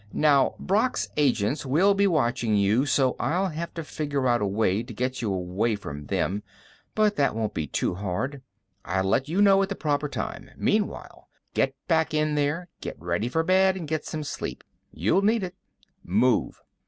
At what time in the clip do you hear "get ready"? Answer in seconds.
12.81-13.29